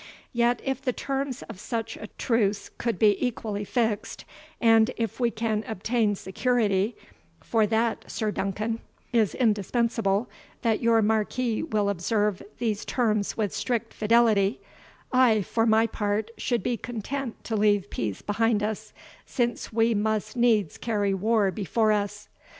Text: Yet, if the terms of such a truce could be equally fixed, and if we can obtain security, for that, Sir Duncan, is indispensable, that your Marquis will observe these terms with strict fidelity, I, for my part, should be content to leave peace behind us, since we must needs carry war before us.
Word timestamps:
Yet, 0.33 0.63
if 0.65 0.81
the 0.81 0.93
terms 0.93 1.43
of 1.43 1.59
such 1.59 1.95
a 1.95 2.07
truce 2.17 2.71
could 2.79 2.97
be 2.97 3.23
equally 3.23 3.63
fixed, 3.63 4.25
and 4.59 4.89
if 4.97 5.19
we 5.19 5.29
can 5.29 5.63
obtain 5.67 6.15
security, 6.15 6.97
for 7.39 7.67
that, 7.67 8.09
Sir 8.09 8.31
Duncan, 8.31 8.79
is 9.13 9.35
indispensable, 9.35 10.27
that 10.63 10.79
your 10.81 11.03
Marquis 11.03 11.61
will 11.61 11.87
observe 11.87 12.41
these 12.57 12.83
terms 12.83 13.37
with 13.37 13.53
strict 13.53 13.93
fidelity, 13.93 14.59
I, 15.11 15.43
for 15.43 15.67
my 15.67 15.85
part, 15.85 16.31
should 16.35 16.63
be 16.63 16.77
content 16.77 17.43
to 17.43 17.55
leave 17.55 17.91
peace 17.91 18.23
behind 18.23 18.63
us, 18.63 18.93
since 19.27 19.71
we 19.71 19.93
must 19.93 20.35
needs 20.35 20.79
carry 20.79 21.13
war 21.13 21.51
before 21.51 21.91
us. 21.91 22.27